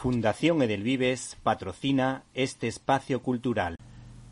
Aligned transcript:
Fundación 0.00 0.62
Edelvives 0.62 1.36
patrocina 1.42 2.22
este 2.32 2.68
espacio 2.68 3.20
cultural. 3.20 3.76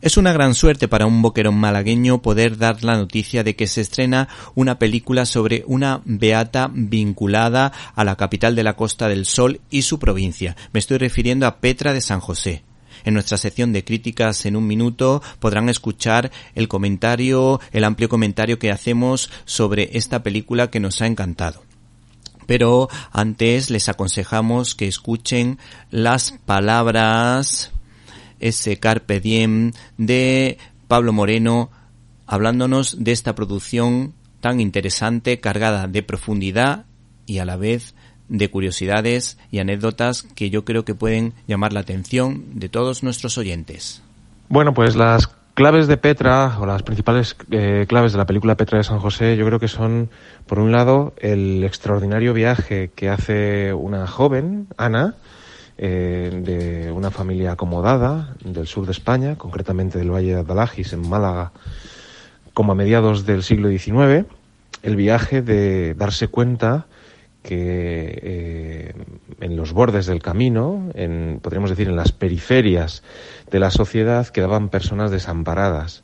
Es 0.01 0.17
una 0.17 0.33
gran 0.33 0.55
suerte 0.55 0.87
para 0.87 1.05
un 1.05 1.21
boquerón 1.21 1.59
malagueño 1.59 2.23
poder 2.23 2.57
dar 2.57 2.83
la 2.83 2.97
noticia 2.97 3.43
de 3.43 3.55
que 3.55 3.67
se 3.67 3.81
estrena 3.81 4.29
una 4.55 4.79
película 4.79 5.27
sobre 5.27 5.63
una 5.67 6.01
beata 6.05 6.71
vinculada 6.73 7.71
a 7.93 8.03
la 8.03 8.15
capital 8.15 8.55
de 8.55 8.63
la 8.63 8.75
Costa 8.75 9.07
del 9.09 9.27
Sol 9.27 9.61
y 9.69 9.83
su 9.83 9.99
provincia. 9.99 10.55
Me 10.73 10.79
estoy 10.79 10.97
refiriendo 10.97 11.45
a 11.45 11.57
Petra 11.57 11.93
de 11.93 12.01
San 12.01 12.19
José. 12.19 12.63
En 13.03 13.13
nuestra 13.13 13.37
sección 13.37 13.71
de 13.71 13.83
críticas 13.83 14.47
en 14.47 14.55
un 14.55 14.65
minuto 14.65 15.21
podrán 15.39 15.69
escuchar 15.69 16.31
el 16.55 16.67
comentario, 16.67 17.61
el 17.71 17.83
amplio 17.83 18.09
comentario 18.09 18.57
que 18.57 18.71
hacemos 18.71 19.29
sobre 19.45 19.95
esta 19.95 20.23
película 20.23 20.71
que 20.71 20.79
nos 20.79 20.99
ha 21.03 21.05
encantado 21.05 21.68
pero 22.49 22.89
antes 23.11 23.69
les 23.69 23.89
aconsejamos 23.89 24.73
que 24.73 24.87
escuchen 24.87 25.59
las 25.91 26.31
palabras 26.31 27.71
ese 28.39 28.79
Carpe 28.79 29.19
Diem 29.19 29.73
de 29.99 30.57
Pablo 30.87 31.13
Moreno 31.13 31.69
hablándonos 32.25 33.03
de 33.03 33.11
esta 33.11 33.35
producción 33.35 34.15
tan 34.39 34.61
interesante, 34.61 35.39
cargada 35.39 35.85
de 35.87 36.01
profundidad 36.01 36.85
y 37.27 37.37
a 37.37 37.45
la 37.45 37.55
vez 37.55 37.93
de 38.29 38.49
curiosidades 38.49 39.37
y 39.51 39.59
anécdotas 39.59 40.23
que 40.23 40.49
yo 40.49 40.65
creo 40.65 40.85
que 40.85 40.95
pueden 40.95 41.35
llamar 41.47 41.71
la 41.71 41.81
atención 41.81 42.59
de 42.59 42.67
todos 42.67 43.03
nuestros 43.03 43.37
oyentes. 43.37 44.01
Bueno, 44.47 44.73
pues 44.73 44.95
las 44.95 45.29
claves 45.59 45.87
de 45.87 45.97
Petra, 45.97 46.57
o 46.61 46.65
las 46.65 46.83
principales 46.83 47.35
eh, 47.51 47.85
claves 47.89 48.13
de 48.13 48.17
la 48.17 48.25
película 48.25 48.55
Petra 48.55 48.77
de 48.77 48.85
San 48.85 48.99
José, 48.99 49.35
yo 49.35 49.45
creo 49.45 49.59
que 49.59 49.67
son, 49.67 50.09
por 50.45 50.57
un 50.57 50.71
lado, 50.71 51.11
el 51.17 51.65
extraordinario 51.65 52.33
viaje 52.33 52.91
que 52.95 53.09
hace 53.09 53.73
una 53.73 54.07
joven, 54.07 54.67
Ana, 54.77 55.15
eh, 55.77 56.31
de 56.45 56.93
una 56.93 57.11
familia 57.11 57.51
acomodada 57.51 58.35
del 58.41 58.67
sur 58.67 58.85
de 58.85 58.93
España, 58.93 59.35
concretamente 59.37 59.97
del 59.97 60.11
Valle 60.11 60.33
de 60.33 60.39
Adalajis, 60.39 60.93
en 60.93 61.09
Málaga, 61.09 61.51
como 62.53 62.71
a 62.71 62.75
mediados 62.75 63.25
del 63.25 63.43
siglo 63.43 63.67
XIX, 63.67 64.27
el 64.81 64.95
viaje 64.95 65.41
de 65.41 65.93
darse 65.93 66.29
cuenta 66.29 66.85
que 67.43 68.19
eh, 68.21 68.93
en 69.39 69.55
los 69.55 69.73
bordes 69.73 70.05
del 70.05 70.21
camino, 70.21 70.89
en, 70.93 71.39
podríamos 71.41 71.69
decir 71.69 71.87
en 71.87 71.95
las 71.95 72.11
periferias 72.11 73.03
de 73.49 73.59
la 73.59 73.71
sociedad, 73.71 74.27
quedaban 74.27 74.69
personas 74.69 75.11
desamparadas, 75.11 76.03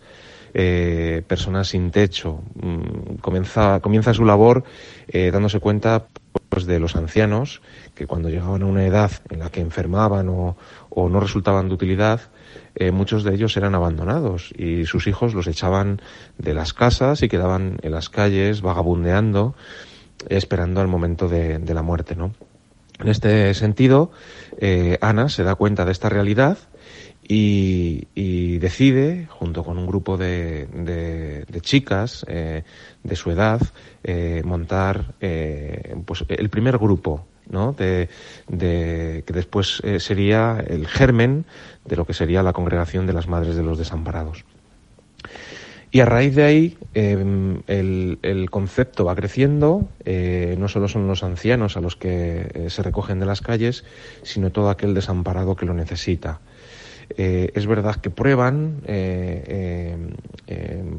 eh, 0.54 1.24
personas 1.28 1.70
sin 1.70 1.92
techo. 1.92 2.42
Mm, 2.62 3.16
comienza, 3.22 3.80
comienza 3.82 4.14
su 4.14 4.26
labor 4.26 4.64
dándose 5.12 5.60
cuenta 5.60 6.08
pues, 6.56 6.66
de 6.66 6.80
los 6.80 6.96
ancianos 6.96 7.62
que 7.96 8.08
cuando 8.08 8.30
llegaban 8.30 8.64
a 8.64 8.66
una 8.66 8.86
edad 8.86 9.12
en 9.30 9.40
la 9.40 9.50
que 9.50 9.60
enfermaban 9.60 10.30
o, 10.30 10.56
no 10.96 11.20
resultaban 11.20 11.68
de 11.68 11.74
utilidad, 11.74 12.22
eh, 12.76 12.92
muchos 12.92 13.26
de 13.26 13.36
ellos 13.36 13.58
eran 13.58 13.76
abandonados 13.76 14.54
y 14.58 14.86
sus 14.86 15.08
hijos 15.08 15.34
los 15.34 15.48
echaban 15.48 16.02
de 16.38 16.54
las 16.54 16.74
casas 16.74 17.22
y 17.24 17.28
quedaban 17.28 17.78
en 17.82 17.92
las 17.92 18.08
calles 18.08 18.62
vagabundeando, 18.62 19.54
esperando 20.30 20.82
el 20.82 20.88
momento 20.88 21.28
de, 21.28 21.60
la 21.74 21.82
muerte, 21.82 22.16
¿no? 22.16 22.34
En 23.00 23.10
este 23.10 23.54
sentido, 23.54 24.12
eh, 24.58 24.98
Ana 25.02 25.28
se 25.30 25.44
da 25.44 25.56
cuenta 25.56 25.86
de 25.86 25.92
esta 25.92 26.10
realidad 26.10 26.58
y, 27.28 28.58
decide, 28.60 29.28
junto 29.30 29.64
con 29.64 29.78
un 29.78 29.88
grupo 29.88 30.16
de, 30.18 30.68
de, 30.68 31.62
chicas 31.62 32.26
eh, 32.30 32.64
de 33.04 33.16
su 33.16 33.32
edad, 33.32 33.62
montar 34.44 35.16
pues 36.06 36.24
el 36.28 36.50
primer 36.50 36.78
grupo 36.78 37.26
¿no? 37.50 37.74
De, 37.74 38.10
que 38.48 39.34
después 39.34 39.82
eh, 39.84 40.00
sería 40.00 40.64
el 40.66 40.88
germen 40.88 41.46
de 41.86 41.96
lo 41.96 42.06
que 42.06 42.14
sería 42.14 42.44
la 42.44 42.54
congregación 42.54 43.06
de 43.06 43.14
las 43.14 43.28
Madres 43.28 43.56
de 43.56 43.64
los 43.64 43.78
Desamparados. 43.78 44.44
Y 45.96 46.02
a 46.02 46.06
raíz 46.06 46.36
de 46.36 46.44
ahí 46.44 46.78
em, 46.94 47.62
el, 47.68 48.50
concepto 48.50 49.06
va 49.06 49.16
creciendo, 49.16 49.88
eh, 50.04 50.58
no 50.60 50.68
solo 50.68 50.90
son 50.90 51.08
los 51.08 51.24
ancianos 51.24 51.78
a 51.78 51.80
los 51.80 51.96
que 51.96 52.52
eh, 52.54 52.70
se 52.70 52.84
recogen 52.84 53.18
de 53.22 53.26
las 53.26 53.40
calles, 53.40 53.86
sino 54.22 54.52
todo 54.52 54.70
aquel 54.70 54.94
desamparado 54.94 55.56
que 55.56 55.66
lo 55.66 55.74
necesita. 55.74 56.42
es 57.08 57.66
verdad 57.66 57.96
que 57.96 58.10
prueban, 58.10 58.82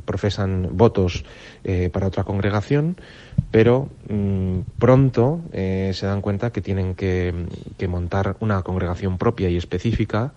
profesan 0.06 0.70
votos 0.72 1.26
para 1.92 2.06
otra 2.06 2.24
congregación, 2.24 2.96
pero 3.50 3.90
mm, 4.08 4.60
pronto 4.78 5.42
eh, 5.52 5.90
se 5.92 6.06
dan 6.06 6.22
cuenta 6.22 6.52
que 6.52 6.62
tienen 6.62 6.94
que, 6.94 7.34
montar 7.86 8.36
una 8.40 8.62
congregación 8.62 9.18
propia 9.18 9.50
y 9.50 9.58
específica 9.58 10.32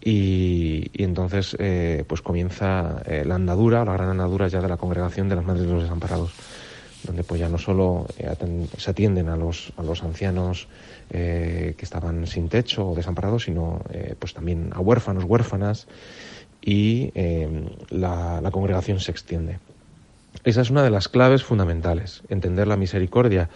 y, 0.00 0.90
entonces 1.02 1.56
eh, 1.58 2.04
pues 2.06 2.22
comienza 2.22 3.02
eh, 3.06 3.24
la 3.26 3.36
andadura, 3.36 3.84
la 3.84 3.92
gran 3.92 4.10
andadura 4.10 4.48
ya 4.48 4.60
de 4.60 4.68
la 4.68 4.76
congregación 4.76 5.28
de 5.28 5.36
las 5.36 5.44
Madres 5.44 5.66
de 5.66 5.72
los 5.72 5.82
Desamparados, 5.82 6.32
donde 7.04 7.24
pues 7.24 7.40
ya 7.40 7.48
no 7.48 7.58
solo 7.58 8.06
se 8.78 8.90
atienden 8.90 9.28
a 9.28 9.36
los, 9.36 9.72
a 9.76 9.82
los 9.82 10.02
ancianos 10.02 10.68
que 11.08 11.76
estaban 11.80 12.26
sin 12.26 12.48
techo 12.48 12.90
o 12.90 12.94
desamparados, 12.96 13.44
sino 13.44 13.80
pues 14.18 14.34
también 14.34 14.70
a 14.72 14.80
huérfanos, 14.80 15.22
huérfanas 15.22 15.86
y 16.60 17.12
la 17.90 18.50
congregación 18.50 18.98
se 18.98 19.12
extiende. 19.12 19.60
Esa 20.44 20.60
es 20.60 20.70
una 20.70 20.82
de 20.82 20.90
las 20.90 21.08
claves 21.08 21.42
fundamentales, 21.42 22.22
entender 22.28 22.68
la 22.68 22.76
misericordia 22.76 23.48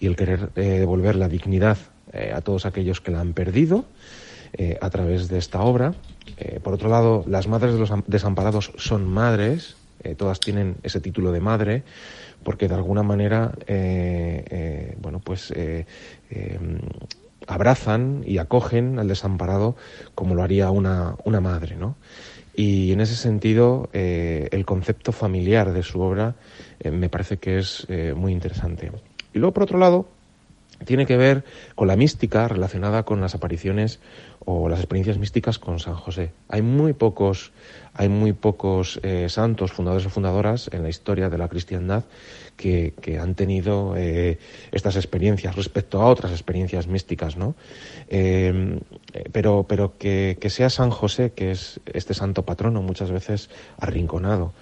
y 0.00 0.06
el 0.06 0.16
querer 0.16 0.50
eh, 0.56 0.78
devolver 0.78 1.16
la 1.16 1.28
dignidad 1.28 1.78
eh, 2.12 2.32
a 2.34 2.40
todos 2.40 2.66
aquellos 2.66 3.00
que 3.00 3.10
la 3.10 3.20
han 3.20 3.34
perdido 3.34 3.84
eh, 4.52 4.78
a 4.80 4.90
través 4.90 5.28
de 5.28 5.38
esta 5.38 5.60
obra. 5.60 5.94
por 6.62 6.74
otro 6.74 6.88
lado, 6.88 7.24
las 7.26 7.48
madres 7.48 7.74
de 7.74 7.80
los 7.80 7.92
desamparados 8.06 8.72
son 8.76 9.08
madres, 9.08 9.76
todas 10.16 10.40
tienen 10.40 10.76
ese 10.82 11.00
título 11.00 11.32
de 11.32 11.40
madre, 11.40 11.82
porque 12.44 12.68
de 12.68 12.74
alguna 12.74 13.02
manera, 13.02 13.52
bueno, 15.00 15.18
pues 15.18 15.52
abrazan 17.48 18.22
y 18.26 18.38
acogen 18.38 18.98
al 18.98 19.08
desamparado 19.08 19.74
como 20.14 20.34
lo 20.34 20.42
haría 20.42 20.70
una, 20.70 21.16
una 21.24 21.40
madre, 21.40 21.76
¿no? 21.76 21.96
Y 22.54 22.92
en 22.92 23.00
ese 23.00 23.14
sentido, 23.14 23.88
eh, 23.92 24.48
el 24.50 24.66
concepto 24.66 25.12
familiar 25.12 25.72
de 25.72 25.84
su 25.84 26.00
obra 26.00 26.34
eh, 26.80 26.90
me 26.90 27.08
parece 27.08 27.36
que 27.36 27.58
es 27.58 27.86
eh, 27.88 28.14
muy 28.16 28.32
interesante. 28.32 28.90
Y 29.32 29.38
luego, 29.38 29.54
por 29.54 29.62
otro 29.62 29.78
lado, 29.78 30.08
tiene 30.84 31.06
que 31.06 31.16
ver 31.16 31.44
con 31.74 31.88
la 31.88 31.96
mística 31.96 32.48
relacionada 32.48 33.04
con 33.04 33.20
las 33.20 33.34
apariciones 33.34 34.00
o 34.44 34.68
las 34.68 34.78
experiencias 34.78 35.18
místicas 35.18 35.58
con 35.58 35.78
San 35.78 35.94
José. 35.94 36.32
Hay 36.48 36.62
muy 36.62 36.92
pocos, 36.92 37.52
hay 37.92 38.08
muy 38.08 38.32
pocos 38.32 39.00
santos, 39.28 39.72
fundadores 39.72 40.06
o 40.06 40.10
fundadoras 40.10 40.70
en 40.72 40.82
la 40.82 40.88
historia 40.88 41.28
de 41.28 41.36
la 41.36 41.48
cristiandad 41.48 42.04
que, 42.56 42.94
han 43.20 43.34
tenido 43.34 43.94
estas 43.96 44.96
experiencias 44.96 45.54
respecto 45.54 46.00
a 46.00 46.06
otras 46.06 46.32
experiencias 46.32 46.86
místicas, 46.86 47.36
¿no? 47.36 47.54
Eh, 48.08 48.80
pero 49.32 49.64
pero 49.68 49.96
que, 49.98 50.36
sea 50.48 50.70
San 50.70 50.90
José, 50.90 51.32
que 51.32 51.52
es 51.52 51.80
este 51.86 52.14
santo 52.14 52.44
patrono 52.44 52.82
muchas 52.82 53.10
veces 53.10 53.50
arrinconado 53.78 54.52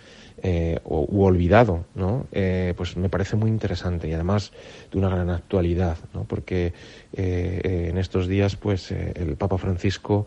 eh, 0.42 0.80
o, 0.84 1.06
u 1.08 1.24
olvidado, 1.24 1.84
¿no? 1.94 2.26
Eh, 2.32 2.74
pues 2.76 2.96
me 2.96 3.08
parece 3.08 3.36
muy 3.36 3.50
interesante 3.50 4.08
y 4.08 4.12
además 4.12 4.52
de 4.92 4.98
una 4.98 5.08
gran 5.08 5.30
actualidad, 5.30 5.96
¿no? 6.14 6.24
porque 6.24 6.72
en 7.12 7.96
estos 7.96 8.28
días 8.28 8.56
pues 8.56 8.90
el 8.90 9.36
Papa 9.36 9.56
Francisco 9.56 10.26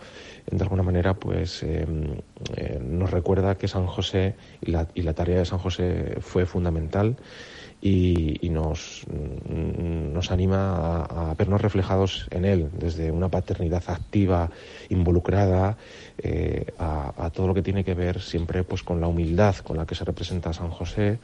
de 0.50 0.62
alguna 0.64 0.82
manera 0.82 1.14
pues 1.14 1.64
nos 2.82 3.12
recuerda 3.12 3.56
que 3.56 3.68
San 3.68 3.86
José 3.86 4.34
y 4.62 4.72
la 4.72 5.14
tarea 5.14 5.38
de 5.38 5.46
San 5.46 5.60
José 5.60 6.18
fue 6.20 6.48
fundamental 6.48 7.18
y, 7.82 8.50
nos, 8.50 9.06
nos 9.48 10.32
anima 10.32 11.06
a, 11.06 11.34
vernos 11.36 11.62
reflejados 11.62 12.28
en 12.32 12.46
él, 12.46 12.70
desde 12.78 13.12
una 13.12 13.30
paternidad 13.30 13.84
activa, 13.88 14.50
involucrada, 14.90 15.78
eh, 16.18 16.66
a, 16.78 17.30
todo 17.34 17.48
lo 17.48 17.54
que 17.54 17.62
tiene 17.62 17.84
que 17.84 17.94
ver 17.94 18.22
siempre 18.22 18.64
pues 18.64 18.84
con 18.84 19.00
la 19.00 19.08
humildad 19.08 19.56
con 19.58 19.78
la 19.78 19.86
que 19.86 19.96
se 19.96 20.04
representa 20.04 20.50
a 20.50 20.54
San 20.54 20.70
José 20.70 21.20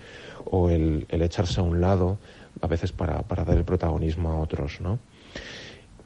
o 0.45 0.69
el, 0.69 1.05
echarse 1.09 1.59
a 1.59 1.63
un 1.63 1.81
lado 1.81 2.17
a 2.61 2.67
veces 2.67 2.91
para, 2.91 3.21
para 3.23 3.43
dar 3.43 3.57
el 3.57 3.65
protagonismo 3.65 4.31
a 4.31 4.39
otros, 4.39 4.79
¿no? 4.79 4.99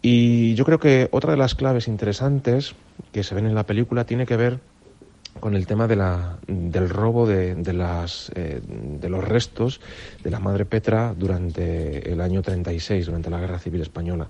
Y 0.01 0.55
yo 0.55 0.63
creo 0.63 0.79
que 0.79 1.09
otra 1.11 1.31
de 1.31 1.37
las 1.37 1.55
claves 1.55 1.87
interesantes 1.87 2.73
que 3.11 3.23
se 3.23 3.35
ven 3.35 3.45
en 3.45 3.53
la 3.53 3.65
película 3.65 4.05
tiene 4.05 4.25
que 4.25 4.37
ver 4.37 4.59
con 5.39 5.55
el 5.55 5.67
tema 5.67 5.87
de 5.87 5.95
la, 5.95 6.37
del 6.47 6.89
robo 6.89 7.27
de, 7.27 7.55
de, 7.55 7.73
las, 7.73 8.31
eh, 8.35 8.61
de 8.63 9.09
los 9.09 9.23
restos 9.23 9.81
de 10.23 10.29
la 10.29 10.39
Madre 10.39 10.65
Petra 10.65 11.13
durante 11.17 12.11
el 12.11 12.21
año 12.21 12.41
36, 12.41 13.05
durante 13.05 13.29
la 13.29 13.39
Guerra 13.39 13.59
Civil 13.59 13.81
Española. 13.81 14.29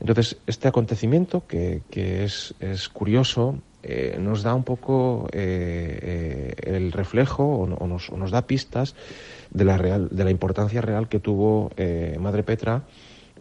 Entonces, 0.00 0.36
este 0.46 0.68
acontecimiento, 0.68 1.46
que, 1.46 1.82
que 1.90 2.24
es, 2.24 2.54
es, 2.60 2.88
curioso, 2.88 3.58
eh, 3.82 4.18
nos 4.20 4.42
da 4.42 4.54
un 4.54 4.64
poco 4.64 5.28
eh, 5.32 6.54
el 6.58 6.92
reflejo 6.92 7.44
o, 7.44 7.86
nos, 7.86 8.10
nos, 8.10 8.30
da 8.30 8.46
pistas 8.46 8.94
de 9.50 9.64
la, 9.64 9.78
real, 9.78 10.08
de 10.10 10.24
la 10.24 10.30
importancia 10.30 10.82
real 10.82 11.08
que 11.08 11.18
tuvo 11.18 11.70
Madre 12.18 12.42
Petra 12.42 12.82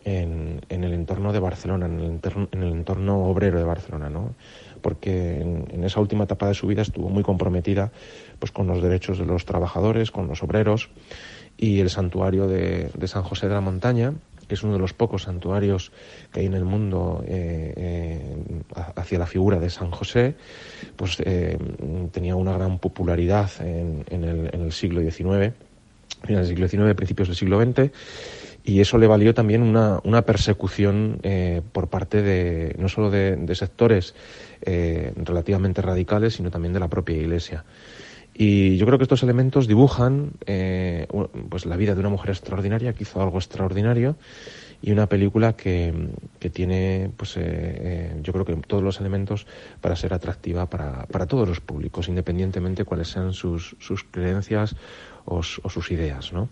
en, 0.05 0.61
el 0.69 0.93
entorno 0.93 1.33
de 1.33 1.39
Barcelona, 1.39 1.87
en 1.87 1.99
el 1.99 2.05
entorno, 2.05 2.47
en 2.51 2.63
el 2.63 2.71
entorno 2.71 3.25
obrero 3.25 3.57
de 3.57 3.65
Barcelona, 3.65 4.09
¿no? 4.09 4.35
Porque 4.85 5.41
en, 5.41 5.83
esa 5.83 5.99
última 5.99 6.25
etapa 6.25 6.47
de 6.47 6.53
su 6.53 6.67
vida 6.67 6.83
estuvo 6.83 7.09
muy 7.09 7.23
comprometida 7.23 7.91
pues 8.37 8.51
con 8.51 8.67
los 8.67 8.83
derechos 8.83 9.17
de 9.17 9.25
los 9.25 9.43
trabajadores, 9.43 10.11
con 10.11 10.27
los 10.27 10.43
obreros. 10.43 10.91
Y 11.57 11.79
el 11.79 11.89
santuario 11.89 12.45
de, 12.45 12.91
San 13.07 13.23
José 13.23 13.47
de 13.47 13.55
la 13.55 13.61
Montaña, 13.61 14.13
que 14.47 14.53
es 14.53 14.61
uno 14.61 14.73
de 14.73 14.79
los 14.79 14.93
pocos 14.93 15.23
santuarios 15.23 15.91
que 16.31 16.41
hay 16.41 16.45
en 16.45 16.53
el 16.53 16.65
mundo 16.65 17.23
eh, 17.25 17.73
eh, 17.75 18.61
hacia 18.95 19.17
la 19.17 19.25
figura 19.25 19.57
de 19.57 19.71
San 19.71 19.89
José, 19.89 20.35
pues 20.95 21.17
eh, 21.25 21.57
tenía 22.11 22.35
una 22.35 22.53
gran 22.53 22.77
popularidad 22.77 23.49
en, 23.61 24.05
el, 24.11 24.51
en 24.53 24.61
el 24.61 24.71
siglo 24.71 25.01
XIX, 25.01 25.51
finales 26.21 26.47
del 26.47 26.57
siglo 26.57 26.67
XIX, 26.67 26.93
principios 26.93 27.29
del 27.29 27.37
siglo 27.37 27.59
XX, 27.59 27.89
y 28.65 28.81
eso 28.81 28.97
le 28.97 29.05
valió 29.05 29.35
también 29.35 29.61
una, 29.61 29.99
una 30.03 30.23
persecución 30.23 31.19
eh, 31.21 31.61
por 31.71 31.87
parte 31.87 32.23
de 32.23 32.75
no 32.79 32.89
solo 32.89 33.11
de, 33.11 33.55
sectores 33.55 34.15
eh, 34.61 35.13
relativamente 35.15 35.83
radicales, 35.83 36.33
sino 36.33 36.49
también 36.49 36.73
de 36.73 36.79
la 36.79 36.87
propia 36.87 37.15
Iglesia. 37.15 37.63
Y 38.33 38.75
yo 38.77 38.87
creo 38.87 38.97
que 38.97 39.03
estos 39.03 39.21
elementos 39.21 39.67
dibujan 39.67 40.31
eh, 40.47 41.07
pues 41.47 41.67
la 41.67 41.77
vida 41.77 41.93
de 41.93 41.99
una 41.99 42.09
mujer 42.09 42.31
extraordinaria 42.31 42.93
que 42.93 43.03
hizo 43.03 43.21
algo 43.21 43.37
extraordinario 43.37 44.17
y 44.81 44.91
una 44.91 45.07
película 45.07 45.53
que, 45.53 45.93
que 46.39 46.49
tiene, 46.49 47.11
pues 47.15 47.35
yo 47.35 48.33
creo 48.33 48.45
que 48.45 48.55
todos 48.67 48.83
los 48.83 48.99
elementos 48.99 49.47
para 49.79 49.95
ser 49.95 50.13
atractiva 50.13 50.69
para, 50.69 51.05
para 51.05 51.27
todos 51.27 51.47
los 51.47 51.61
públicos, 51.61 52.09
independientemente 52.09 52.83
cuáles 52.83 53.07
sean 53.07 53.31
sus, 53.31 53.77
sus 53.79 54.03
creencias 54.03 54.75
o 55.23 55.41
sus 55.41 55.91
ideas, 55.91 56.33
¿no? 56.33 56.49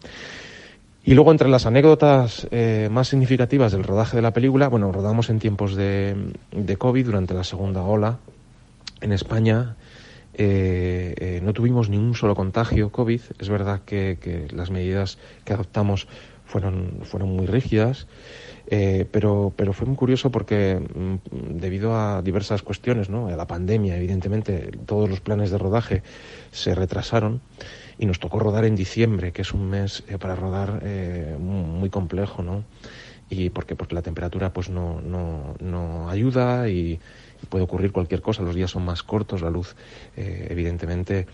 Y 1.05 1.15
luego 1.15 1.31
entre 1.31 1.49
las 1.49 1.65
anécdotas 1.65 2.47
eh, 2.51 2.87
más 2.89 3.09
significativas 3.09 3.73
del 3.73 3.83
rodaje 3.83 4.15
de 4.15 4.21
la 4.21 4.31
película, 4.31 4.69
bueno, 4.69 4.89
rodamos 4.93 5.29
en 5.29 5.39
tiempos 5.39 5.75
de, 5.75 6.15
de 6.51 6.77
COVID 6.77 7.05
durante 7.05 7.33
la 7.33 7.43
segunda 7.43 7.83
ola 7.83 8.19
en 9.01 9.11
España. 9.11 9.75
Eh, 10.33 11.13
eh, 11.17 11.41
no 11.43 11.51
tuvimos 11.51 11.89
ni 11.89 11.97
un 11.97 12.15
solo 12.15 12.35
contagio 12.35 12.89
COVID. 12.89 13.19
Es 13.37 13.49
verdad 13.49 13.81
que, 13.85 14.17
que 14.21 14.47
las 14.55 14.71
medidas 14.71 15.17
que 15.43 15.51
adoptamos 15.51 16.07
fueron, 16.45 17.01
fueron 17.03 17.35
muy 17.35 17.47
rígidas, 17.47 18.07
pero, 19.11 19.53
pero 19.55 19.73
fue 19.73 19.85
muy 19.85 19.97
curioso 19.97 20.31
porque 20.31 20.79
mm, 20.79 21.59
debido 21.59 21.97
a 21.97 22.21
diversas 22.21 22.63
cuestiones, 22.63 23.09
¿no? 23.09 23.27
a 23.27 23.35
la 23.35 23.45
pandemia, 23.45 23.97
evidentemente, 23.97 24.71
todos 24.85 25.09
los 25.09 25.19
planes 25.19 25.51
de 25.51 25.57
rodaje 25.57 26.01
se 26.51 26.73
retrasaron 26.73 27.41
y 27.97 28.05
nos 28.05 28.19
tocó 28.19 28.39
rodar 28.39 28.65
en 28.65 28.75
diciembre, 28.75 29.31
que 29.31 29.41
es 29.41 29.53
un 29.53 29.69
mes 29.69 30.03
eh, 30.07 30.17
para 30.17 30.35
rodar 30.35 30.79
eh, 30.83 31.35
muy 31.39 31.89
complejo, 31.89 32.43
¿no? 32.43 32.63
Y 33.29 33.49
porque, 33.49 33.75
porque 33.75 33.95
la 33.95 34.01
temperatura 34.01 34.53
pues 34.53 34.69
no, 34.69 35.01
no, 35.01 35.55
no 35.59 36.09
ayuda 36.09 36.69
y, 36.69 36.99
puede 37.49 37.65
ocurrir 37.65 37.91
cualquier 37.91 38.21
cosa, 38.21 38.41
los 38.41 38.55
días 38.55 38.71
son 38.71 38.85
más 38.85 39.03
cortos, 39.03 39.41
la 39.41 39.49
luz 39.49 39.75
eh, 40.15 40.47
evidentemente 40.49 41.27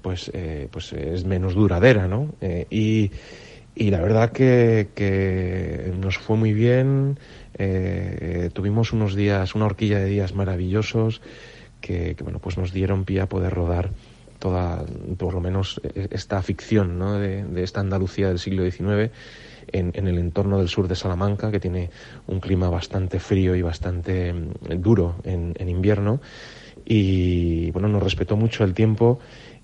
pues, 0.00 0.32
pues 0.72 0.92
es 0.92 1.24
menos 1.24 1.54
duradera, 1.54 2.08
¿no? 2.08 2.34
y, 2.68 3.12
y 3.76 3.90
la 3.90 4.00
verdad 4.00 4.32
que, 4.32 4.88
que 4.96 5.94
nos 6.00 6.18
fue 6.18 6.36
muy 6.36 6.52
bien, 6.52 7.16
tuvimos 8.54 8.92
unos 8.92 9.14
días, 9.14 9.54
una 9.54 9.66
horquilla 9.66 10.00
de 10.00 10.06
días 10.06 10.34
maravillosos 10.34 11.22
que, 11.80 12.16
que 12.16 12.24
bueno 12.24 12.40
pues 12.40 12.58
nos 12.58 12.72
dieron 12.72 13.04
pie 13.04 13.20
a 13.20 13.28
poder 13.28 13.54
rodar 13.54 13.92
toda, 14.42 14.84
por 15.18 15.34
lo 15.34 15.40
menos, 15.40 15.80
e, 15.84 16.08
esta 16.10 16.42
ficción 16.42 16.98
de, 16.98 17.62
esta 17.62 17.78
Andalucía 17.78 18.26
del 18.26 18.40
siglo 18.40 18.68
XIX 18.68 19.14
en, 19.70 19.94
el 19.94 20.18
entorno 20.18 20.58
del 20.58 20.68
sur 20.68 20.88
de 20.88 20.96
Salamanca, 20.96 21.52
que 21.52 21.60
tiene 21.60 21.90
un 22.26 22.40
clima 22.40 22.68
bastante 22.68 23.20
frío 23.20 23.54
y 23.54 23.62
bastante 23.62 24.32
mm, 24.32 24.82
duro 24.82 25.14
en, 25.22 25.54
invierno. 25.68 26.20
Y 26.84 27.70
bueno, 27.70 27.86
nos 27.86 28.02
respetó 28.02 28.36
mucho 28.36 28.64
el 28.64 28.74
tiempo 28.74 29.20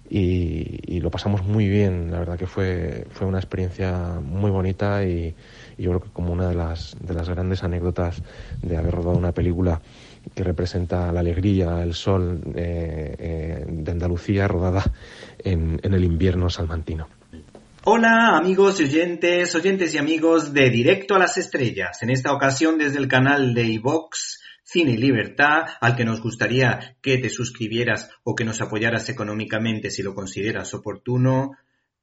y, 0.09 1.01
lo 1.01 1.11
pasamos 1.11 1.45
muy 1.45 1.69
bien. 1.69 2.13
La 2.13 2.21
verdad 2.21 2.39
que 2.39 2.47
fue, 2.47 3.05
fue 3.11 3.27
una 3.27 3.39
experiencia 3.39 4.21
muy 4.23 4.53
bonita 4.53 5.05
y, 5.05 5.35
y 5.77 5.83
yo 5.83 5.91
creo 5.91 6.03
que 6.03 6.11
como 6.11 6.33
una 6.33 6.49
de 6.49 6.55
las, 6.55 6.97
de 7.01 7.15
las 7.15 7.29
grandes 7.29 7.65
anécdotas 7.65 8.23
de 8.63 8.77
haber 8.77 8.95
rodado 8.95 9.19
una 9.19 9.33
película 9.33 9.81
que 10.35 10.43
representa 10.43 11.13
la 11.13 11.21
alegría, 11.21 11.83
el 11.83 11.95
sol 11.95 12.41
eh, 12.55 13.15
eh, 13.19 13.65
de 13.67 13.91
Andalucía 13.91 14.49
rodada 14.49 14.85
en, 15.39 15.81
el 15.83 16.05
invierno 16.05 16.51
salmantino. 16.51 17.09
Hola 17.85 18.37
amigos 18.37 18.81
y 18.81 18.85
oyentes, 18.85 19.55
oyentes 19.55 19.95
y 19.95 19.99
amigos 19.99 20.53
de 20.53 20.71
Directo 20.71 21.15
a 21.15 21.19
las 21.19 21.39
Estrellas. 21.39 22.03
En 22.03 22.11
esta 22.11 22.33
ocasión 22.33 22.77
desde 22.77 22.99
el 22.99 23.09
canal 23.09 23.55
de 23.55 23.65
iVox 23.65 24.41
Cine 24.63 24.93
y 24.93 24.97
Libertad, 24.99 25.63
al 25.81 25.97
que 25.97 26.05
nos 26.05 26.21
gustaría 26.21 26.97
que 27.01 27.17
te 27.17 27.31
suscribieras 27.31 28.11
o 28.23 28.35
que 28.35 28.45
nos 28.45 28.61
apoyaras 28.61 29.09
económicamente 29.09 29.91
si 29.91 30.03
lo 30.03 30.15
consideras 30.15 30.75
oportuno, 30.75 31.53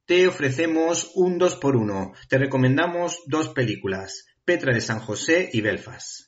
te 0.04 0.26
ofrecemos 0.26 1.12
un 1.14 1.38
2 1.38 1.56
por 1.56 1.76
1 1.76 2.12
Te 2.28 2.38
recomendamos 2.38 3.22
dos 3.26 3.50
películas, 3.50 4.26
Petra 4.44 4.72
de 4.72 4.80
San 4.80 5.00
José 5.00 5.50
y 5.52 5.60
Belfast. 5.60 6.26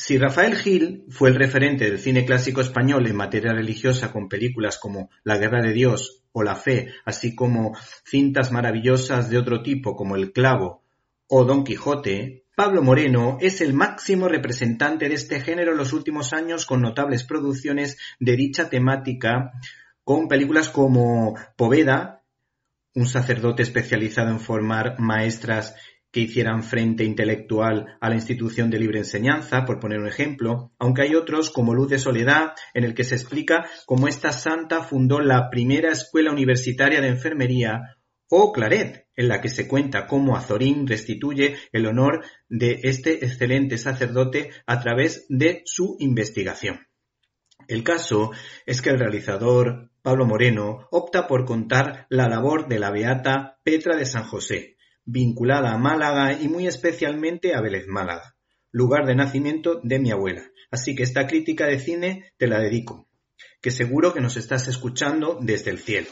Si 0.00 0.16
Rafael 0.16 0.54
Gil 0.54 1.06
fue 1.10 1.28
el 1.28 1.34
referente 1.34 1.84
del 1.84 1.98
cine 1.98 2.24
clásico 2.24 2.60
español 2.60 3.08
en 3.08 3.16
materia 3.16 3.52
religiosa 3.52 4.12
con 4.12 4.28
películas 4.28 4.78
como 4.78 5.10
La 5.24 5.38
guerra 5.38 5.60
de 5.60 5.72
Dios 5.72 6.22
o 6.30 6.44
La 6.44 6.54
fe, 6.54 6.94
así 7.04 7.34
como 7.34 7.76
cintas 8.04 8.52
maravillosas 8.52 9.28
de 9.28 9.38
otro 9.38 9.60
tipo 9.60 9.96
como 9.96 10.14
El 10.14 10.32
clavo 10.32 10.84
o 11.26 11.44
Don 11.44 11.64
Quijote, 11.64 12.44
Pablo 12.54 12.80
Moreno 12.80 13.38
es 13.40 13.60
el 13.60 13.74
máximo 13.74 14.28
representante 14.28 15.08
de 15.08 15.16
este 15.16 15.40
género 15.40 15.72
en 15.72 15.78
los 15.78 15.92
últimos 15.92 16.32
años 16.32 16.64
con 16.64 16.80
notables 16.80 17.24
producciones 17.24 17.98
de 18.20 18.36
dicha 18.36 18.70
temática 18.70 19.50
con 20.04 20.28
películas 20.28 20.68
como 20.68 21.34
Poveda, 21.56 22.22
un 22.94 23.06
sacerdote 23.06 23.64
especializado 23.64 24.30
en 24.30 24.38
formar 24.38 24.94
maestras 25.00 25.74
que 26.10 26.20
hicieran 26.20 26.62
frente 26.62 27.04
intelectual 27.04 27.96
a 28.00 28.08
la 28.08 28.14
institución 28.14 28.70
de 28.70 28.78
libre 28.78 28.98
enseñanza, 28.98 29.64
por 29.64 29.78
poner 29.78 30.00
un 30.00 30.08
ejemplo, 30.08 30.72
aunque 30.78 31.02
hay 31.02 31.14
otros 31.14 31.50
como 31.50 31.74
Luz 31.74 31.90
de 31.90 31.98
Soledad, 31.98 32.52
en 32.74 32.84
el 32.84 32.94
que 32.94 33.04
se 33.04 33.14
explica 33.14 33.66
cómo 33.86 34.08
esta 34.08 34.32
santa 34.32 34.82
fundó 34.82 35.20
la 35.20 35.50
primera 35.50 35.92
escuela 35.92 36.32
universitaria 36.32 37.00
de 37.00 37.08
enfermería, 37.08 37.98
o 38.30 38.52
Claret, 38.52 39.06
en 39.16 39.28
la 39.28 39.40
que 39.40 39.48
se 39.48 39.66
cuenta 39.66 40.06
cómo 40.06 40.36
Azorín 40.36 40.86
restituye 40.86 41.56
el 41.72 41.86
honor 41.86 42.24
de 42.48 42.80
este 42.82 43.24
excelente 43.24 43.78
sacerdote 43.78 44.50
a 44.66 44.80
través 44.80 45.26
de 45.28 45.62
su 45.64 45.96
investigación. 45.98 46.86
El 47.66 47.82
caso 47.82 48.30
es 48.64 48.80
que 48.80 48.90
el 48.90 48.98
realizador 48.98 49.90
Pablo 50.02 50.24
Moreno 50.24 50.88
opta 50.90 51.26
por 51.26 51.44
contar 51.44 52.06
la 52.08 52.28
labor 52.28 52.66
de 52.68 52.78
la 52.78 52.90
beata 52.90 53.58
Petra 53.62 53.96
de 53.96 54.06
San 54.06 54.24
José, 54.24 54.77
vinculada 55.10 55.72
a 55.72 55.78
Málaga 55.78 56.34
y 56.34 56.48
muy 56.48 56.66
especialmente 56.66 57.54
a 57.54 57.62
Vélez 57.62 57.86
Málaga, 57.88 58.36
lugar 58.70 59.06
de 59.06 59.14
nacimiento 59.14 59.80
de 59.82 59.98
mi 59.98 60.10
abuela. 60.10 60.42
Así 60.70 60.94
que 60.94 61.02
esta 61.02 61.26
crítica 61.26 61.66
de 61.66 61.80
cine 61.80 62.32
te 62.36 62.46
la 62.46 62.60
dedico, 62.60 63.08
que 63.62 63.70
seguro 63.70 64.12
que 64.12 64.20
nos 64.20 64.36
estás 64.36 64.68
escuchando 64.68 65.38
desde 65.40 65.70
el 65.70 65.78
cielo. 65.78 66.08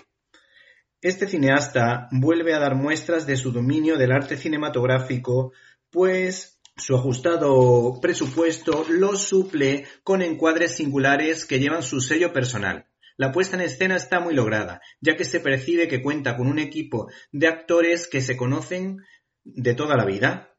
Este 1.02 1.28
cineasta 1.28 2.08
vuelve 2.10 2.54
a 2.54 2.58
dar 2.58 2.74
muestras 2.74 3.26
de 3.26 3.36
su 3.36 3.52
dominio 3.52 3.98
del 3.98 4.12
arte 4.12 4.38
cinematográfico, 4.38 5.52
pues 5.90 6.58
su 6.78 6.96
ajustado 6.96 8.00
presupuesto 8.00 8.86
lo 8.88 9.14
suple 9.16 9.84
con 10.04 10.22
encuadres 10.22 10.74
singulares 10.74 11.44
que 11.44 11.58
llevan 11.58 11.82
su 11.82 12.00
sello 12.00 12.32
personal. 12.32 12.86
La 13.18 13.32
puesta 13.32 13.56
en 13.56 13.62
escena 13.62 13.96
está 13.96 14.20
muy 14.20 14.34
lograda, 14.34 14.82
ya 15.00 15.16
que 15.16 15.24
se 15.24 15.40
percibe 15.40 15.88
que 15.88 16.02
cuenta 16.02 16.36
con 16.36 16.48
un 16.48 16.58
equipo 16.58 17.10
de 17.32 17.48
actores 17.48 18.08
que 18.08 18.20
se 18.20 18.36
conocen 18.36 18.98
de 19.42 19.72
toda 19.72 19.96
la 19.96 20.04
vida, 20.04 20.54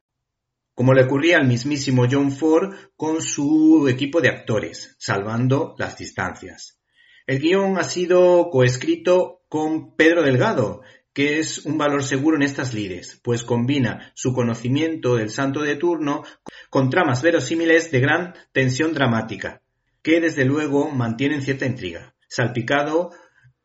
como 0.74 0.92
le 0.92 1.04
ocurría 1.04 1.36
al 1.36 1.46
mismísimo 1.46 2.06
John 2.10 2.32
Ford 2.32 2.74
con 2.96 3.22
su 3.22 3.86
equipo 3.88 4.20
de 4.20 4.30
actores, 4.30 4.96
salvando 4.98 5.76
las 5.78 5.96
distancias. 5.98 6.80
El 7.28 7.38
guion 7.38 7.78
ha 7.78 7.84
sido 7.84 8.50
coescrito 8.50 9.42
con 9.48 9.94
Pedro 9.94 10.24
Delgado, 10.24 10.82
que 11.12 11.38
es 11.38 11.64
un 11.64 11.78
valor 11.78 12.02
seguro 12.02 12.36
en 12.36 12.42
estas 12.42 12.74
lides, 12.74 13.20
pues 13.22 13.44
combina 13.44 14.12
su 14.16 14.32
conocimiento 14.32 15.14
del 15.14 15.30
santo 15.30 15.62
de 15.62 15.76
turno 15.76 16.24
con 16.70 16.90
tramas 16.90 17.22
verosímiles 17.22 17.92
de 17.92 18.00
gran 18.00 18.34
tensión 18.50 18.94
dramática, 18.94 19.62
que 20.02 20.20
desde 20.20 20.44
luego 20.44 20.90
mantienen 20.90 21.42
cierta 21.42 21.66
intriga 21.66 22.16
salpicado 22.28 23.10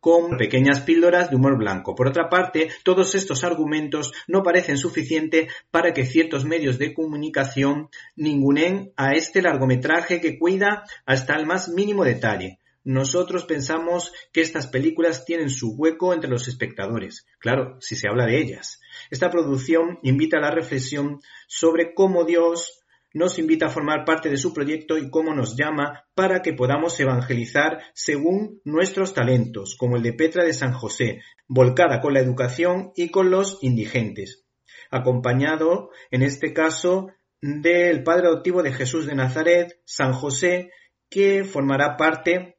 con 0.03 0.36
pequeñas 0.38 0.82
píldoras 0.82 1.29
de 1.29 1.38
humor 1.38 1.58
blanco. 1.58 1.96
Por 1.96 2.10
otra 2.10 2.27
parte, 2.27 2.70
todos 2.84 3.15
estos 3.15 3.46
argumentos 3.46 4.12
no 4.27 4.43
parecen 4.43 4.77
suficientes 4.77 5.50
para 5.72 5.93
que 5.93 6.05
ciertos 6.05 6.43
medios 6.43 6.77
de 6.77 6.93
comunicación 6.93 7.88
ningunen 8.17 8.91
a 8.98 9.13
este 9.13 9.41
largometraje 9.41 10.20
que 10.20 10.38
cuida 10.38 10.84
hasta 11.05 11.38
el 11.38 11.46
más 11.46 11.70
mínimo 11.70 12.03
detalle. 12.03 12.60
Nosotros 12.84 13.46
pensamos 13.46 14.12
que 14.34 14.41
estas 14.41 14.67
películas 14.67 15.24
tienen 15.24 15.50
su 15.50 15.74
hueco 15.74 16.13
entre 16.13 16.29
los 16.29 16.50
espectadores, 16.50 17.25
claro, 17.39 17.77
si 17.79 17.96
se 17.96 18.10
habla 18.10 18.25
de 18.25 18.41
ellas. 18.41 18.82
Esta 19.10 19.29
producción 19.29 20.00
invita 20.03 20.36
a 20.38 20.41
la 20.41 20.51
reflexión 20.51 21.22
sobre 21.48 21.93
cómo 21.93 22.25
Dios 22.25 22.83
nos 23.13 23.38
invita 23.38 23.67
a 23.67 23.70
formar 23.70 24.05
parte 24.05 24.29
de 24.29 24.38
su 24.38 24.53
proyecto 24.53 24.98
y 24.98 25.10
cómo 25.10 25.34
nos 25.34 25.55
llama 25.55 26.05
para 26.15 26.41
que 26.41 26.53
podamos 26.53 27.00
evangelizar 27.00 27.79
según 27.93 28.60
nuestros 28.65 29.13
talentos, 29.13 29.75
como 29.77 29.96
el 29.96 30.03
de 30.03 30.13
Petra 30.13 30.43
de 30.43 30.53
San 30.53 30.74
José, 30.74 31.22
volcada 31.48 32.01
con 32.01 32.13
la 32.13 32.20
educación 32.20 32.91
y 32.96 33.10
con 33.10 33.29
los 33.29 33.60
indigentes, 33.62 34.46
acompañado, 34.89 35.91
en 36.12 36.24
este 36.24 36.53
caso, 36.53 37.12
del 37.39 38.03
Padre 38.03 38.27
adoptivo 38.27 38.63
de 38.63 38.74
Jesús 38.74 39.05
de 39.05 39.15
Nazaret, 39.15 39.82
San 39.86 40.13
José, 40.13 40.72
que 41.10 41.43
formará 41.43 41.98
parte 41.98 42.58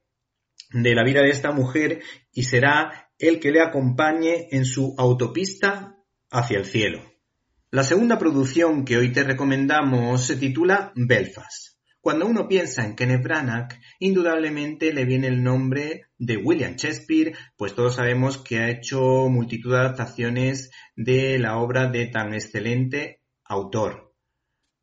de 0.70 0.94
la 0.94 1.04
vida 1.04 1.23
de 1.23 1.30
esta 1.30 1.52
mujer 1.52 2.02
y 2.32 2.44
será 2.44 3.11
el 3.18 3.40
que 3.40 3.50
le 3.50 3.61
acompañe 3.61 4.49
en 4.50 4.64
su 4.64 4.94
autopista 4.99 5.96
hacia 6.30 6.58
el 6.58 6.64
cielo. 6.64 7.13
La 7.75 7.83
segunda 7.83 8.19
producción 8.21 8.85
que 8.85 8.97
hoy 8.97 9.11
te 9.11 9.25
recomendamos 9.25 10.25
se 10.25 10.37
titula 10.37 10.93
Belfast. 10.95 11.76
Cuando 12.00 12.25
uno 12.25 12.47
piensa 12.47 12.87
en 12.87 12.95
Kenneth 12.95 13.25
Branagh, 13.25 13.69
indudablemente 13.99 14.93
le 14.93 15.04
viene 15.04 15.26
el 15.26 15.43
nombre 15.43 16.04
de 16.16 16.37
William 16.37 16.76
Shakespeare, 16.76 17.37
pues 17.57 17.75
todos 17.75 17.97
sabemos 17.97 18.38
que 18.38 18.61
ha 18.61 18.71
hecho 18.71 19.28
multitud 19.28 19.73
de 19.73 19.78
adaptaciones 19.78 20.71
de 20.95 21.40
la 21.40 21.59
obra 21.59 21.88
de 21.88 22.07
tan 22.07 22.33
excelente 22.33 23.23
autor. 23.45 24.14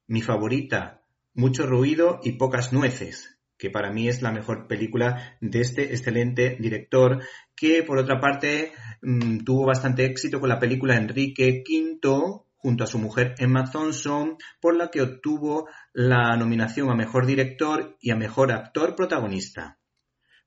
Mi 0.07 0.21
favorita, 0.21 1.05
Mucho 1.33 1.65
ruido 1.65 2.19
y 2.25 2.33
pocas 2.33 2.73
nueces, 2.73 3.39
que 3.57 3.69
para 3.69 3.93
mí 3.93 4.09
es 4.09 4.21
la 4.21 4.33
mejor 4.33 4.67
película 4.67 5.37
de 5.39 5.61
este 5.61 5.93
excelente 5.93 6.57
director, 6.59 7.23
que 7.55 7.83
por 7.83 7.99
otra 7.99 8.19
parte 8.19 8.73
mm, 9.01 9.45
tuvo 9.45 9.65
bastante 9.65 10.03
éxito 10.03 10.41
con 10.41 10.49
la 10.49 10.59
película 10.59 10.97
Enrique 10.97 11.63
V, 11.65 12.50
junto 12.61 12.83
a 12.83 12.87
su 12.87 12.99
mujer 12.99 13.35
Emma 13.39 13.69
Thompson, 13.69 14.37
por 14.61 14.75
la 14.75 14.89
que 14.89 15.01
obtuvo 15.01 15.67
la 15.93 16.35
nominación 16.37 16.89
a 16.89 16.95
Mejor 16.95 17.25
Director 17.25 17.97
y 17.99 18.11
a 18.11 18.15
Mejor 18.15 18.51
Actor 18.51 18.95
Protagonista. 18.95 19.79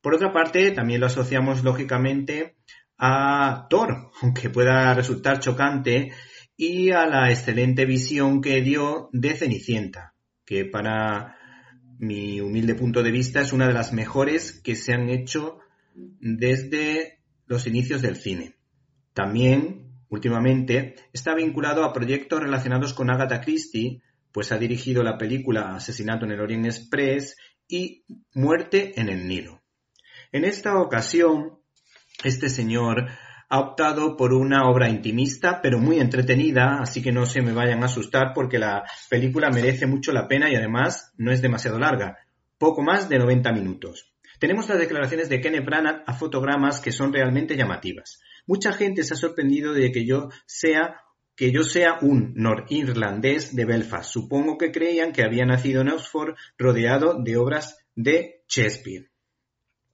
Por 0.00 0.14
otra 0.14 0.32
parte, 0.32 0.70
también 0.70 1.00
lo 1.00 1.06
asociamos 1.06 1.64
lógicamente 1.64 2.56
a 2.98 3.66
Thor, 3.68 4.10
aunque 4.22 4.50
pueda 4.50 4.94
resultar 4.94 5.40
chocante, 5.40 6.12
y 6.56 6.90
a 6.90 7.06
la 7.06 7.30
excelente 7.30 7.84
visión 7.84 8.40
que 8.40 8.60
dio 8.60 9.08
de 9.12 9.34
Cenicienta, 9.34 10.14
que 10.44 10.64
para 10.64 11.36
mi 11.98 12.40
humilde 12.40 12.74
punto 12.74 13.02
de 13.02 13.10
vista 13.10 13.40
es 13.40 13.52
una 13.52 13.66
de 13.66 13.74
las 13.74 13.92
mejores 13.92 14.60
que 14.62 14.76
se 14.76 14.92
han 14.92 15.08
hecho 15.08 15.58
desde 15.94 17.20
los 17.46 17.66
inicios 17.66 18.02
del 18.02 18.16
cine. 18.16 18.56
También 19.14 19.83
Últimamente 20.14 20.94
está 21.12 21.34
vinculado 21.34 21.82
a 21.82 21.92
proyectos 21.92 22.38
relacionados 22.38 22.94
con 22.94 23.10
Agatha 23.10 23.40
Christie, 23.40 24.00
pues 24.30 24.52
ha 24.52 24.58
dirigido 24.58 25.02
la 25.02 25.18
película 25.18 25.74
Asesinato 25.74 26.24
en 26.24 26.30
el 26.30 26.40
Orient 26.40 26.66
Express 26.66 27.36
y 27.66 28.04
Muerte 28.32 28.92
en 28.94 29.08
el 29.08 29.26
Nilo. 29.26 29.64
En 30.30 30.44
esta 30.44 30.78
ocasión, 30.78 31.58
este 32.22 32.48
señor 32.48 33.08
ha 33.48 33.58
optado 33.58 34.16
por 34.16 34.32
una 34.34 34.68
obra 34.70 34.88
intimista 34.88 35.60
pero 35.60 35.80
muy 35.80 35.98
entretenida, 35.98 36.78
así 36.80 37.02
que 37.02 37.10
no 37.10 37.26
se 37.26 37.42
me 37.42 37.52
vayan 37.52 37.82
a 37.82 37.86
asustar 37.86 38.32
porque 38.36 38.60
la 38.60 38.84
película 39.10 39.50
merece 39.50 39.88
mucho 39.88 40.12
la 40.12 40.28
pena 40.28 40.48
y 40.48 40.54
además 40.54 41.12
no 41.16 41.32
es 41.32 41.42
demasiado 41.42 41.80
larga, 41.80 42.18
poco 42.56 42.82
más 42.82 43.08
de 43.08 43.18
90 43.18 43.50
minutos. 43.50 44.14
Tenemos 44.38 44.68
las 44.68 44.78
declaraciones 44.78 45.28
de 45.28 45.40
Kenneth 45.40 45.64
Branagh 45.64 46.04
a 46.06 46.14
fotogramas 46.14 46.80
que 46.80 46.92
son 46.92 47.12
realmente 47.12 47.56
llamativas. 47.56 48.20
Mucha 48.46 48.72
gente 48.72 49.02
se 49.02 49.14
ha 49.14 49.16
sorprendido 49.16 49.72
de 49.72 49.90
que 49.92 50.04
yo 50.04 50.28
sea 50.46 51.00
que 51.36 51.50
yo 51.50 51.64
sea 51.64 51.98
un 52.00 52.32
norirlandés 52.36 53.56
de 53.56 53.64
Belfast. 53.64 54.10
Supongo 54.10 54.56
que 54.56 54.70
creían 54.70 55.12
que 55.12 55.24
había 55.24 55.44
nacido 55.44 55.82
en 55.82 55.88
Oxford 55.88 56.34
rodeado 56.56 57.20
de 57.20 57.36
obras 57.36 57.78
de 57.96 58.44
Shakespeare. 58.48 59.10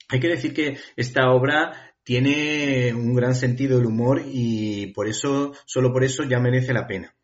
Hay 0.08 0.20
que 0.20 0.28
decir 0.28 0.52
que 0.52 0.78
esta 0.96 1.30
obra 1.30 1.94
tiene 2.02 2.92
un 2.92 3.14
gran 3.14 3.34
sentido 3.34 3.78
del 3.78 3.86
humor 3.86 4.22
y 4.26 4.88
por 4.88 5.08
eso, 5.08 5.54
solo 5.64 5.92
por 5.92 6.04
eso 6.04 6.24
ya 6.24 6.40
merece 6.40 6.72
la 6.72 6.86
pena. 6.86 7.14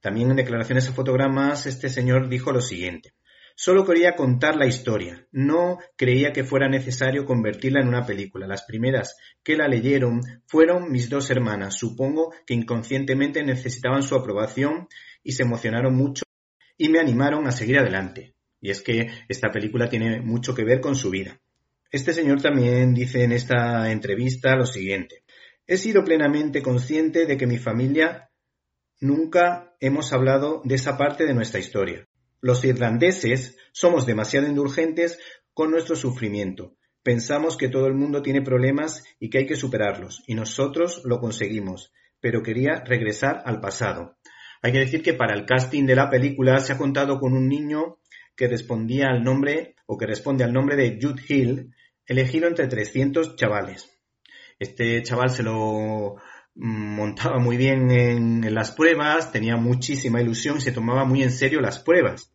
También 0.00 0.30
en 0.30 0.36
declaraciones 0.36 0.88
a 0.88 0.92
fotogramas 0.92 1.66
este 1.66 1.88
señor 1.88 2.28
dijo 2.28 2.52
lo 2.52 2.60
siguiente. 2.60 3.14
Solo 3.58 3.86
quería 3.86 4.16
contar 4.16 4.54
la 4.56 4.66
historia, 4.66 5.26
no 5.32 5.78
creía 5.96 6.34
que 6.34 6.44
fuera 6.44 6.68
necesario 6.68 7.24
convertirla 7.24 7.80
en 7.80 7.88
una 7.88 8.04
película. 8.04 8.46
Las 8.46 8.64
primeras 8.64 9.16
que 9.42 9.56
la 9.56 9.66
leyeron 9.66 10.20
fueron 10.46 10.92
mis 10.92 11.08
dos 11.08 11.30
hermanas. 11.30 11.74
Supongo 11.74 12.34
que 12.46 12.52
inconscientemente 12.52 13.42
necesitaban 13.42 14.02
su 14.02 14.14
aprobación 14.14 14.88
y 15.22 15.32
se 15.32 15.44
emocionaron 15.44 15.94
mucho 15.94 16.24
y 16.76 16.90
me 16.90 17.00
animaron 17.00 17.46
a 17.46 17.50
seguir 17.50 17.78
adelante. 17.78 18.34
Y 18.60 18.68
es 18.68 18.82
que 18.82 19.08
esta 19.26 19.50
película 19.50 19.88
tiene 19.88 20.20
mucho 20.20 20.54
que 20.54 20.64
ver 20.64 20.82
con 20.82 20.94
su 20.94 21.08
vida. 21.08 21.40
Este 21.90 22.12
señor 22.12 22.42
también 22.42 22.92
dice 22.92 23.24
en 23.24 23.32
esta 23.32 23.90
entrevista 23.90 24.54
lo 24.54 24.66
siguiente. 24.66 25.24
He 25.66 25.78
sido 25.78 26.04
plenamente 26.04 26.60
consciente 26.60 27.24
de 27.24 27.38
que 27.38 27.46
mi 27.46 27.56
familia 27.56 28.28
nunca 29.00 29.74
hemos 29.80 30.12
hablado 30.12 30.60
de 30.62 30.74
esa 30.74 30.98
parte 30.98 31.24
de 31.24 31.32
nuestra 31.32 31.58
historia. 31.58 32.06
Los 32.40 32.64
irlandeses 32.64 33.56
somos 33.72 34.06
demasiado 34.06 34.46
indulgentes 34.46 35.18
con 35.54 35.70
nuestro 35.70 35.96
sufrimiento. 35.96 36.76
Pensamos 37.02 37.56
que 37.56 37.68
todo 37.68 37.86
el 37.86 37.94
mundo 37.94 38.20
tiene 38.22 38.42
problemas 38.42 39.04
y 39.18 39.30
que 39.30 39.38
hay 39.38 39.46
que 39.46 39.56
superarlos, 39.56 40.22
y 40.26 40.34
nosotros 40.34 41.02
lo 41.04 41.20
conseguimos, 41.20 41.92
pero 42.20 42.42
quería 42.42 42.82
regresar 42.84 43.42
al 43.44 43.60
pasado. 43.60 44.18
Hay 44.62 44.72
que 44.72 44.80
decir 44.80 45.02
que 45.02 45.14
para 45.14 45.34
el 45.34 45.46
casting 45.46 45.84
de 45.86 45.94
la 45.94 46.10
película 46.10 46.58
se 46.60 46.72
ha 46.72 46.78
contado 46.78 47.20
con 47.20 47.32
un 47.32 47.48
niño 47.48 47.98
que 48.34 48.48
respondía 48.48 49.06
al 49.06 49.22
nombre 49.22 49.76
o 49.86 49.96
que 49.96 50.06
responde 50.06 50.44
al 50.44 50.52
nombre 50.52 50.76
de 50.76 50.98
Jude 51.00 51.22
Hill, 51.28 51.74
elegido 52.06 52.48
entre 52.48 52.66
300 52.66 53.36
chavales. 53.36 53.88
Este 54.58 55.02
chaval 55.02 55.30
se 55.30 55.42
lo 55.42 56.16
montaba 56.56 57.38
muy 57.38 57.56
bien 57.56 57.90
en, 57.90 58.54
las 58.54 58.72
pruebas, 58.72 59.30
tenía 59.30 59.56
muchísima 59.56 60.20
ilusión 60.20 60.60
se 60.60 60.72
tomaba 60.72 61.04
muy 61.04 61.22
en 61.22 61.30
serio 61.30 61.60
las 61.60 61.78
pruebas 61.78 62.32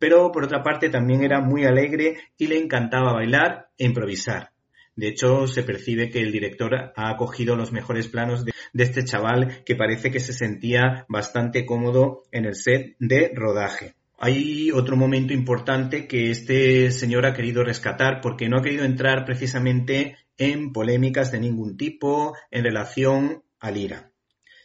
pero 0.00 0.32
por 0.32 0.44
otra 0.44 0.64
parte 0.64 0.88
también 0.88 1.22
era 1.22 1.40
muy 1.40 1.64
alegre 1.64 2.16
y 2.36 2.48
le 2.48 2.58
encantaba 2.58 3.12
bailar 3.12 3.68
e 3.78 3.84
improvisar. 3.84 4.50
De 4.96 5.08
hecho, 5.08 5.46
se 5.46 5.62
percibe 5.62 6.10
que 6.10 6.20
el 6.20 6.32
director 6.32 6.74
ha 6.74 7.10
acogido 7.10 7.54
los 7.54 7.70
mejores 7.70 8.08
planos 8.08 8.44
de, 8.44 8.52
este 8.74 9.04
chaval 9.04 9.62
que 9.64 9.76
parece 9.76 10.10
que 10.10 10.18
se 10.18 10.32
sentía 10.32 11.04
bastante 11.08 11.64
cómodo 11.64 12.24
en 12.32 12.46
el 12.46 12.54
set 12.54 12.96
de 12.98 13.30
rodaje. 13.34 13.94
Hay 14.18 14.70
otro 14.72 14.96
momento 14.96 15.32
importante 15.32 16.06
que 16.06 16.30
este 16.30 16.90
señor 16.90 17.24
ha 17.24 17.34
querido 17.34 17.62
rescatar 17.62 18.20
porque 18.20 18.48
no 18.48 18.58
ha 18.58 18.62
querido 18.62 18.84
entrar 18.84 19.24
precisamente 19.24 20.16
en 20.36 20.72
polémicas 20.72 21.30
de 21.30 21.40
ningún 21.40 21.76
tipo 21.76 22.34
en 22.50 22.64
relación 22.64 23.42
al 23.60 23.76
IRA. 23.76 24.10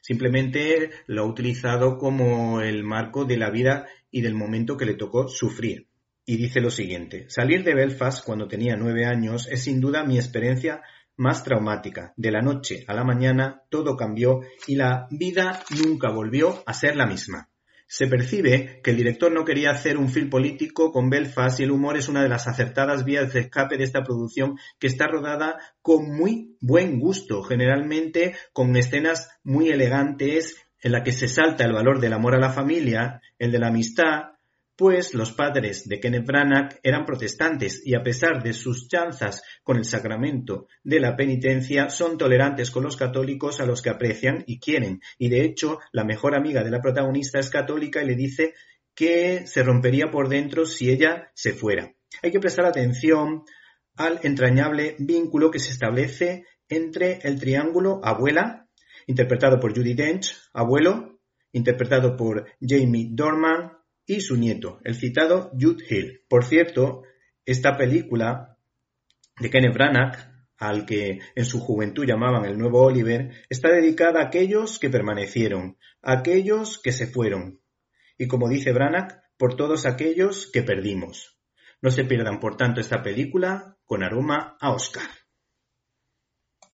Simplemente 0.02 0.92
lo 1.08 1.24
ha 1.24 1.26
utilizado 1.26 1.98
como 1.98 2.62
el 2.62 2.84
marco 2.84 3.26
de 3.26 3.38
la 3.38 3.50
vida 3.50 3.88
y 4.12 4.22
del 4.22 4.36
momento 4.36 4.78
que 4.78 4.86
le 4.86 4.94
tocó 4.94 5.28
sufrir. 5.28 5.88
Y 6.26 6.38
dice 6.38 6.62
lo 6.62 6.70
siguiente, 6.70 7.26
salir 7.30 7.64
de 7.64 7.76
Belfast 7.76 8.26
cuando 8.26 8.48
tenía 8.48 8.76
nueve 8.76 9.06
años 9.06 9.48
es 9.52 9.64
sin 9.64 9.80
duda 9.80 10.04
mi 10.04 10.18
experiencia 10.18 10.82
más 11.18 11.44
traumática. 11.44 12.14
De 12.18 12.32
la 12.32 12.42
noche 12.42 12.84
a 12.88 12.94
la 12.94 13.04
mañana 13.04 13.64
todo 13.70 13.96
cambió 13.96 14.42
y 14.68 14.76
la 14.76 15.08
vida 15.12 15.64
nunca 15.84 16.12
volvió 16.12 16.64
a 16.66 16.74
ser 16.74 16.96
la 16.96 17.06
misma. 17.06 17.50
Se 17.88 18.08
percibe 18.08 18.82
que 18.84 18.92
el 18.92 18.98
director 18.98 19.32
no 19.32 19.46
quería 19.46 19.72
hacer 19.72 19.98
un 19.98 20.10
film 20.10 20.30
político 20.30 20.92
con 20.92 21.10
Belfast 21.10 21.60
y 21.60 21.64
el 21.64 21.72
humor 21.72 21.98
es 21.98 22.08
una 22.08 22.24
de 22.24 22.30
las 22.30 22.48
acertadas 22.48 23.06
vías 23.06 23.34
de 23.34 23.42
escape 23.42 23.78
de 23.78 23.84
esta 23.84 24.04
producción 24.04 24.58
que 24.80 24.88
está 24.88 25.08
rodada 25.08 25.60
con 25.82 26.16
muy 26.16 26.58
buen 26.62 27.00
gusto, 27.00 27.44
generalmente 27.44 28.36
con 28.54 28.76
escenas 28.76 29.30
muy 29.44 29.70
elegantes 29.70 30.56
en 30.82 30.92
la 30.92 31.04
que 31.04 31.12
se 31.12 31.28
salta 31.28 31.64
el 31.64 31.74
valor 31.74 32.00
del 32.00 32.14
amor 32.14 32.36
a 32.36 32.40
la 32.40 32.52
familia, 32.52 33.22
el 33.40 33.52
de 33.52 33.60
la 33.60 33.68
amistad, 33.68 34.35
pues 34.76 35.14
los 35.14 35.32
padres 35.32 35.88
de 35.88 36.00
Kenneth 36.00 36.26
Branagh 36.26 36.80
eran 36.84 37.06
protestantes 37.06 37.82
y 37.86 37.96
a 37.96 38.04
pesar 38.04 38.44
de 38.44 38.54
sus 38.54 38.88
chanzas 38.88 39.42
con 39.64 39.78
el 39.78 39.86
sacramento 39.86 40.68
de 40.84 41.00
la 41.00 41.16
penitencia, 41.16 41.90
son 41.90 42.18
tolerantes 42.18 42.72
con 42.72 42.84
los 42.84 42.98
católicos 42.98 43.62
a 43.62 43.66
los 43.66 43.82
que 43.82 43.90
aprecian 43.90 44.44
y 44.48 44.60
quieren. 44.60 45.02
Y 45.18 45.30
de 45.30 45.46
hecho, 45.46 45.80
la 45.92 46.04
mejor 46.04 46.36
amiga 46.36 46.64
de 46.64 46.72
la 46.72 46.82
protagonista 46.82 47.40
es 47.40 47.50
católica 47.50 48.04
y 48.04 48.08
le 48.08 48.16
dice 48.16 48.54
que 48.94 49.48
se 49.48 49.64
rompería 49.64 50.12
por 50.12 50.30
dentro 50.30 50.66
si 50.66 50.90
ella 50.90 51.32
se 51.34 51.54
fuera. 51.54 51.94
Hay 52.22 52.32
que 52.32 52.40
prestar 52.40 52.66
atención 52.66 53.44
al 53.96 54.20
entrañable 54.24 54.96
vínculo 55.00 55.52
que 55.52 55.60
se 55.60 55.72
establece 55.72 56.46
entre 56.68 57.20
el 57.24 57.40
triángulo 57.40 58.02
abuela, 58.04 58.68
interpretado 59.08 59.60
por 59.60 59.76
Judy 59.76 59.94
Dench, 59.94 60.36
abuelo, 60.54 61.20
interpretado 61.52 62.18
por 62.18 62.46
Jamie 62.60 63.10
Dorman, 63.12 63.72
y 64.06 64.22
su 64.22 64.38
nieto, 64.38 64.80
el 64.84 64.96
citado 64.96 65.52
Jude 65.60 65.84
Hill. 65.90 66.22
Por 66.28 66.46
cierto, 66.46 67.04
esta 67.46 67.78
película 67.78 68.58
de 69.40 69.50
Kenneth 69.50 69.74
Branagh 69.74 70.36
al 70.58 70.86
que 70.86 71.20
en 71.36 71.46
su 71.46 71.60
juventud 71.60 72.06
llamaban 72.06 72.46
el 72.46 72.58
nuevo 72.58 72.82
Oliver, 72.82 73.32
está 73.50 73.70
dedicada 73.70 74.22
a 74.22 74.28
aquellos 74.28 74.80
que 74.80 74.90
permanecieron, 74.90 75.78
a 76.02 76.20
aquellos 76.20 76.80
que 76.82 76.92
se 76.92 77.08
fueron, 77.08 77.60
y 78.18 78.28
como 78.28 78.50
dice 78.50 78.72
Branagh, 78.72 79.22
por 79.38 79.56
todos 79.56 79.86
aquellos 79.86 80.50
que 80.52 80.64
perdimos. 80.64 81.38
No 81.82 81.92
se 81.92 82.06
pierdan, 82.06 82.40
por 82.40 82.56
tanto, 82.56 82.80
esta 82.80 83.04
película 83.04 83.78
con 83.84 84.02
aroma 84.02 84.56
a 84.60 84.72
Oscar. 84.72 85.10